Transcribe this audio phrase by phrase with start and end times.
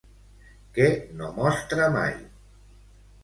[0.77, 0.87] Què
[1.19, 2.15] no mostra mai?